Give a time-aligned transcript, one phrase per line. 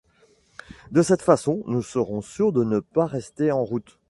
[0.89, 3.99] De cette façon, nous serons sûrs de ne pas rester en route.